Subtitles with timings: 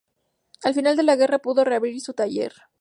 [0.63, 2.53] Al final de la guerra, pudo reabrir su taller.